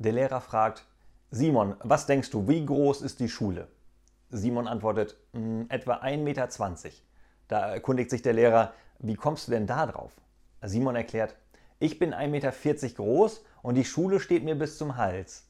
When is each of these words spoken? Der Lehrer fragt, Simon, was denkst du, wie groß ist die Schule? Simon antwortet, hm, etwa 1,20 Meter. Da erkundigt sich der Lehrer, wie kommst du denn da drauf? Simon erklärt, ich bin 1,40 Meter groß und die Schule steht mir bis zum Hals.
Der 0.00 0.12
Lehrer 0.12 0.40
fragt, 0.40 0.84
Simon, 1.32 1.74
was 1.80 2.06
denkst 2.06 2.30
du, 2.30 2.46
wie 2.46 2.64
groß 2.64 3.02
ist 3.02 3.18
die 3.18 3.28
Schule? 3.28 3.66
Simon 4.30 4.68
antwortet, 4.68 5.16
hm, 5.32 5.66
etwa 5.70 5.94
1,20 5.94 6.18
Meter. 6.18 6.48
Da 7.48 7.74
erkundigt 7.74 8.10
sich 8.10 8.22
der 8.22 8.32
Lehrer, 8.32 8.74
wie 9.00 9.16
kommst 9.16 9.48
du 9.48 9.50
denn 9.52 9.66
da 9.66 9.86
drauf? 9.86 10.12
Simon 10.62 10.94
erklärt, 10.94 11.34
ich 11.80 11.98
bin 11.98 12.14
1,40 12.14 12.28
Meter 12.28 12.52
groß 12.94 13.44
und 13.62 13.74
die 13.74 13.84
Schule 13.84 14.20
steht 14.20 14.44
mir 14.44 14.54
bis 14.54 14.78
zum 14.78 14.96
Hals. 14.96 15.47